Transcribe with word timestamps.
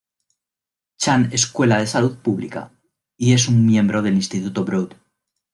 Chan 0.97 1.29
Escuela 1.31 1.77
de 1.77 1.85
Salud 1.85 2.17
Pública, 2.23 2.71
y 3.17 3.33
es 3.33 3.47
un 3.47 3.63
miembro 3.67 3.99
en 3.99 4.07
el 4.07 4.15
Instituto 4.15 4.65
Broad. 4.65 4.93